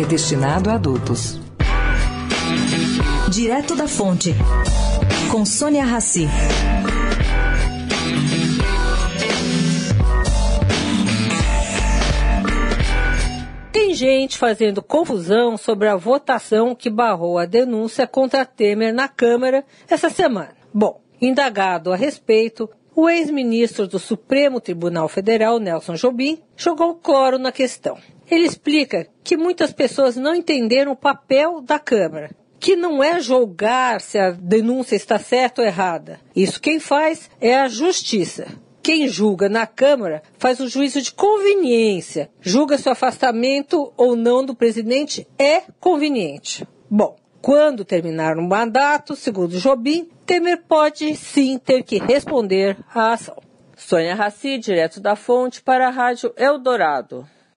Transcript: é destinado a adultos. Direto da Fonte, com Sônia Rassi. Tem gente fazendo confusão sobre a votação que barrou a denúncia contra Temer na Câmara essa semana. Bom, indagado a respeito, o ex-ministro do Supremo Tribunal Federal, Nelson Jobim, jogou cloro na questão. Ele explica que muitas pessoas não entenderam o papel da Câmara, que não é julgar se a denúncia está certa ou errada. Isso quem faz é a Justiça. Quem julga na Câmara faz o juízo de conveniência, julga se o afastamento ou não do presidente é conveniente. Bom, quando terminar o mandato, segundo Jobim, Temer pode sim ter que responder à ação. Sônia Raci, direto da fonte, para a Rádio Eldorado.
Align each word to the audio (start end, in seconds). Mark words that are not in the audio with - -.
é 0.00 0.04
destinado 0.04 0.70
a 0.70 0.74
adultos. 0.74 1.40
Direto 3.28 3.74
da 3.74 3.88
Fonte, 3.88 4.32
com 5.28 5.44
Sônia 5.44 5.84
Rassi. 5.84 6.28
Tem 13.72 13.92
gente 13.92 14.38
fazendo 14.38 14.80
confusão 14.80 15.56
sobre 15.56 15.88
a 15.88 15.96
votação 15.96 16.76
que 16.76 16.88
barrou 16.88 17.36
a 17.36 17.44
denúncia 17.44 18.06
contra 18.06 18.46
Temer 18.46 18.94
na 18.94 19.08
Câmara 19.08 19.64
essa 19.90 20.08
semana. 20.08 20.54
Bom, 20.72 21.00
indagado 21.20 21.92
a 21.92 21.96
respeito, 21.96 22.70
o 22.94 23.08
ex-ministro 23.08 23.88
do 23.88 23.98
Supremo 23.98 24.60
Tribunal 24.60 25.08
Federal, 25.08 25.58
Nelson 25.58 25.94
Jobim, 25.94 26.40
jogou 26.56 26.94
cloro 26.94 27.36
na 27.36 27.50
questão. 27.50 27.98
Ele 28.30 28.44
explica 28.44 29.06
que 29.24 29.36
muitas 29.36 29.72
pessoas 29.72 30.16
não 30.16 30.34
entenderam 30.34 30.92
o 30.92 30.96
papel 30.96 31.60
da 31.60 31.78
Câmara, 31.78 32.30
que 32.60 32.76
não 32.76 33.02
é 33.02 33.20
julgar 33.20 34.00
se 34.00 34.18
a 34.18 34.30
denúncia 34.30 34.96
está 34.96 35.18
certa 35.18 35.62
ou 35.62 35.66
errada. 35.66 36.20
Isso 36.34 36.60
quem 36.60 36.78
faz 36.78 37.30
é 37.40 37.54
a 37.54 37.68
Justiça. 37.68 38.46
Quem 38.82 39.06
julga 39.06 39.48
na 39.48 39.66
Câmara 39.66 40.22
faz 40.38 40.60
o 40.60 40.68
juízo 40.68 41.02
de 41.02 41.12
conveniência, 41.12 42.30
julga 42.40 42.78
se 42.78 42.88
o 42.88 42.92
afastamento 42.92 43.92
ou 43.96 44.16
não 44.16 44.44
do 44.44 44.54
presidente 44.54 45.26
é 45.38 45.62
conveniente. 45.78 46.66
Bom, 46.90 47.16
quando 47.42 47.84
terminar 47.84 48.38
o 48.38 48.42
mandato, 48.42 49.14
segundo 49.14 49.58
Jobim, 49.58 50.08
Temer 50.24 50.64
pode 50.66 51.14
sim 51.16 51.58
ter 51.58 51.82
que 51.82 51.98
responder 51.98 52.78
à 52.94 53.12
ação. 53.12 53.36
Sônia 53.76 54.14
Raci, 54.14 54.58
direto 54.58 55.00
da 55.00 55.14
fonte, 55.14 55.62
para 55.62 55.86
a 55.86 55.90
Rádio 55.90 56.32
Eldorado. 56.36 57.28